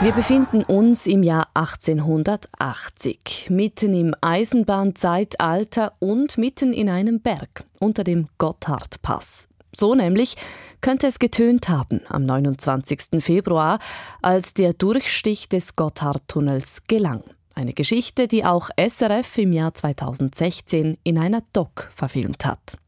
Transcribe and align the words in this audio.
Wir 0.00 0.12
befinden 0.12 0.64
uns 0.64 1.06
im 1.06 1.22
Jahr 1.22 1.48
1880, 1.52 3.48
mitten 3.50 3.92
im 3.92 4.14
Eisenbahnzeitalter 4.22 5.92
und 5.98 6.38
mitten 6.38 6.72
in 6.72 6.88
einem 6.88 7.20
Berg 7.20 7.64
unter 7.80 8.02
dem 8.02 8.28
Gotthardpass. 8.38 9.48
So 9.76 9.94
nämlich 9.94 10.36
könnte 10.80 11.06
es 11.06 11.18
getönt 11.18 11.68
haben 11.68 12.00
am 12.08 12.24
29. 12.24 13.22
Februar, 13.22 13.78
als 14.22 14.54
der 14.54 14.72
Durchstich 14.72 15.50
des 15.50 15.76
Gotthardtunnels 15.76 16.84
gelang. 16.88 17.24
Eine 17.54 17.74
Geschichte, 17.74 18.26
die 18.26 18.46
auch 18.46 18.70
SRF 18.78 19.36
im 19.36 19.52
Jahr 19.52 19.74
2016 19.74 20.96
in 21.04 21.18
einer 21.18 21.42
Doc 21.52 21.90
verfilmt 21.94 22.46
hat. 22.46 22.78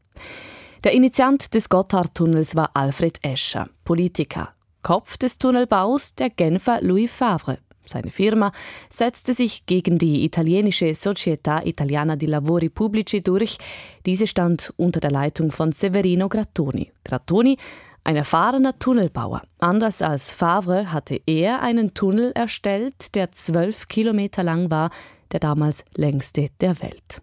Der 0.83 0.93
Initiant 0.93 1.53
des 1.55 1.69
Gotthardtunnels 1.69 2.55
war 2.55 2.69
Alfred 2.75 3.17
Escher, 3.23 3.67
Politiker. 3.83 4.53
Kopf 4.83 5.17
des 5.17 5.39
Tunnelbaus 5.39 6.13
der 6.13 6.29
Genfer 6.29 6.81
Louis 6.81 7.11
Favre. 7.11 7.57
Seine 7.83 8.11
Firma 8.11 8.51
setzte 8.89 9.33
sich 9.33 9.65
gegen 9.65 9.97
die 9.97 10.23
italienische 10.23 10.93
Società 10.93 11.65
Italiana 11.65 12.15
di 12.15 12.27
Lavori 12.27 12.69
Pubblici 12.69 13.21
durch. 13.21 13.57
Diese 14.05 14.27
stand 14.27 14.71
unter 14.77 14.99
der 14.99 15.11
Leitung 15.11 15.49
von 15.51 15.71
Severino 15.71 16.29
Grattoni. 16.29 16.91
Grattoni, 17.03 17.57
ein 18.03 18.15
erfahrener 18.15 18.77
Tunnelbauer. 18.77 19.41
Anders 19.57 20.01
als 20.01 20.31
Favre 20.31 20.91
hatte 20.93 21.19
er 21.25 21.61
einen 21.61 21.93
Tunnel 21.93 22.31
erstellt, 22.35 23.15
der 23.15 23.31
zwölf 23.31 23.87
Kilometer 23.87 24.43
lang 24.43 24.69
war, 24.69 24.91
der 25.31 25.39
damals 25.39 25.83
längste 25.95 26.49
der 26.61 26.79
Welt. 26.81 27.21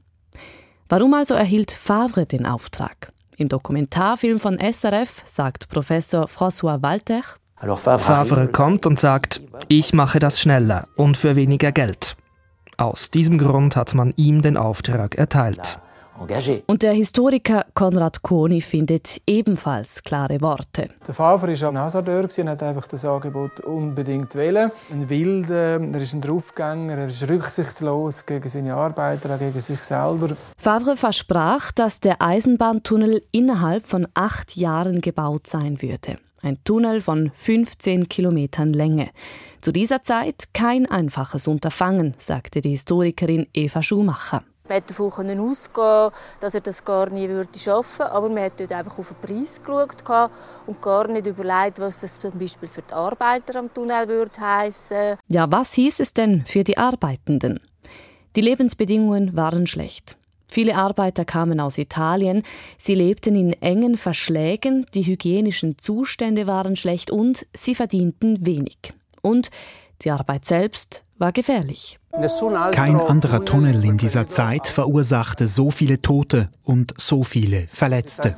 Warum 0.89 1.15
also 1.15 1.35
erhielt 1.35 1.71
Favre 1.71 2.27
den 2.27 2.47
Auftrag? 2.47 3.14
Im 3.37 3.49
Dokumentarfilm 3.49 4.39
von 4.39 4.59
SRF 4.59 5.23
sagt 5.25 5.69
Professor 5.69 6.27
François 6.27 6.83
Walter, 6.83 7.21
Favre 7.99 8.49
kommt 8.49 8.87
und 8.87 9.01
sagt, 9.01 9.41
ich 9.69 9.93
mache 9.93 10.19
das 10.19 10.39
schneller 10.41 10.85
und 10.97 11.17
für 11.17 11.35
weniger 11.35 11.73
Geld. 11.73 12.17
Aus 12.77 13.11
diesem 13.11 13.39
Grund 13.39 13.77
hat 13.77 13.95
man 13.95 14.13
ihm 14.17 14.43
den 14.43 14.57
Auftrag 14.57 15.15
erteilt. 15.15 15.79
Und 16.67 16.83
der 16.83 16.93
Historiker 16.93 17.67
Konrad 17.75 18.23
Koni 18.23 18.61
findet 18.61 19.21
ebenfalls 19.27 20.03
klare 20.03 20.41
Worte. 20.41 20.89
Der 21.07 21.15
Favre 21.15 21.61
war 21.61 21.69
ein 21.69 21.79
Hasardeur 21.79 22.29
und 22.39 22.49
hat 22.49 22.63
einfach 22.63 22.87
das 22.87 23.05
Angebot 23.05 23.61
unbedingt 23.61 24.35
wählen. 24.35 24.71
Ein 24.93 25.09
Wilder, 25.09 25.81
er 25.81 26.01
ist 26.01 26.15
ein 26.15 26.21
Draufgänger, 26.21 26.99
er 26.99 27.09
ist 27.09 27.29
rücksichtslos 27.29 28.27
gegen 28.27 28.49
seine 28.49 28.75
Arbeiter, 28.75 29.35
auch 29.35 29.39
gegen 29.39 29.61
sich 29.61 29.81
selber. 29.81 30.37
Favre 30.57 30.97
versprach, 30.97 31.73
dass 31.73 32.01
der 32.01 32.23
Eisenbahntunnel 32.23 33.23
innerhalb 33.33 33.87
von 33.87 34.07
acht 34.15 34.57
Jahren 34.57 35.01
gebaut 35.01 35.47
sein 35.47 35.83
würde. 35.83 36.19
Ein 36.43 36.59
Tunnel 36.63 37.01
von 37.01 37.33
15 37.35 38.09
Kilometern 38.09 38.73
Länge. 38.73 39.11
Zu 39.63 39.73
dieser 39.73 40.03
Zeit 40.03 40.53
kein 40.53 40.87
einfaches 40.87 41.47
Unterfangen, 41.47 42.15
sagte 42.19 42.61
die 42.61 42.71
Historikerin 42.71 43.47
Eva 43.55 43.83
Schumacher. 43.83 44.43
Man 44.67 44.79
konnte 44.79 44.95
davon 44.95 45.51
ausgehen, 45.51 46.11
dass 46.41 46.55
er 46.55 46.61
das 46.63 46.83
gar 46.83 47.11
nie 47.11 47.29
würde 47.29 47.59
schaffen 47.59 47.99
würde. 47.99 48.13
Aber 48.13 48.29
man 48.31 48.45
hat 48.45 48.59
dort 48.59 48.73
einfach 48.73 48.99
auf 48.99 49.09
den 49.09 49.37
Preis 49.37 49.61
geschaut 49.61 50.31
und 50.67 50.81
gar 50.81 51.07
nicht 51.09 51.27
überlegt, 51.27 51.81
was 51.81 52.01
das 52.01 52.19
zum 52.19 52.39
Beispiel 52.39 52.69
für 52.69 52.81
die 52.81 52.95
Arbeiter 52.95 53.59
am 53.59 53.73
Tunnel 53.75 54.09
würde 54.09 54.41
heissen. 54.41 55.19
Ja, 55.29 55.53
was 55.53 55.75
hieß 55.75 56.01
es 56.01 56.15
denn 56.15 56.47
für 56.47 56.65
die 56.65 56.79
Arbeitenden? 56.79 57.61
Die 58.37 58.41
Lebensbedingungen 58.41 59.37
waren 59.37 59.67
schlecht. 59.67 60.17
Viele 60.51 60.77
Arbeiter 60.77 61.27
kamen 61.27 61.61
aus 61.61 61.77
Italien, 61.77 62.43
sie 62.79 62.95
lebten 62.95 63.37
in 63.37 63.53
engen 63.61 63.99
Verschlägen, 63.99 64.87
die 64.95 65.05
hygienischen 65.05 65.79
Zustände 65.79 66.47
waren 66.47 66.77
schlecht 66.77 67.11
und 67.11 67.47
sie 67.55 67.75
verdienten 67.75 68.47
wenig. 68.47 68.95
Und 69.21 69.51
die 70.03 70.11
Arbeit 70.11 70.47
selbst 70.47 71.04
war 71.19 71.33
gefährlich. 71.33 71.99
Kein 72.73 73.01
anderer 73.01 73.45
Tunnel 73.45 73.85
in 73.85 73.99
dieser 73.99 74.27
Zeit 74.27 74.67
verursachte 74.67 75.49
so 75.49 75.71
viele 75.71 76.01
Tote 76.01 76.51
und 76.63 76.95
so 76.97 77.25
viele 77.25 77.67
Verletzte, 77.69 78.35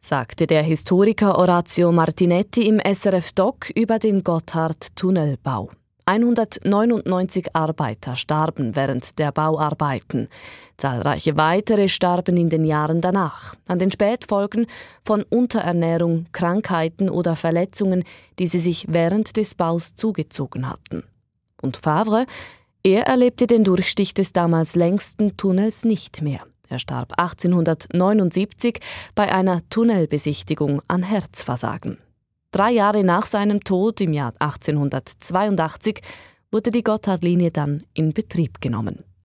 sagte 0.00 0.46
der 0.46 0.62
Historiker 0.62 1.38
Orazio 1.38 1.90
Martinetti 1.92 2.66
im 2.68 2.80
SRF-Doc 2.80 3.70
über 3.74 3.98
den 3.98 4.22
Gotthard-Tunnelbau. 4.24 5.68
199 6.08 7.54
Arbeiter 7.54 8.16
starben 8.16 8.74
während 8.74 9.18
der 9.18 9.30
Bauarbeiten. 9.30 10.28
Zahlreiche 10.78 11.36
weitere 11.36 11.88
starben 11.88 12.38
in 12.38 12.48
den 12.48 12.64
Jahren 12.64 13.02
danach 13.02 13.56
an 13.66 13.78
den 13.78 13.90
Spätfolgen 13.90 14.66
von 15.04 15.22
Unterernährung, 15.24 16.24
Krankheiten 16.32 17.10
oder 17.10 17.36
Verletzungen, 17.36 18.04
die 18.38 18.46
sie 18.46 18.60
sich 18.60 18.86
während 18.88 19.36
des 19.36 19.54
Baus 19.54 19.96
zugezogen 19.96 20.70
hatten. 20.70 21.04
Und 21.60 21.76
Favre, 21.76 22.26
er 22.82 23.06
erlebte 23.06 23.46
den 23.46 23.64
Durchstich 23.64 24.14
des 24.14 24.32
damals 24.32 24.76
längsten 24.76 25.36
Tunnels 25.36 25.84
nicht 25.84 26.22
mehr. 26.22 26.40
Er 26.68 26.78
starb 26.78 27.18
1879 27.18 28.78
bei 29.14 29.32
einer 29.32 29.62
Tunnelbesichtigung 29.70 30.82
an 30.86 31.02
Herzversagen. 31.02 31.98
Drei 32.50 32.72
Jahre 32.72 33.04
nach 33.04 33.26
seinem 33.26 33.64
Tod 33.64 34.00
im 34.00 34.12
Jahr 34.12 34.32
1882 34.38 36.00
wurde 36.50 36.70
die 36.70 36.82
Gotthardlinie 36.82 37.50
dann 37.50 37.84
in 37.94 38.12
Betrieb 38.12 38.60
genommen. 38.60 39.04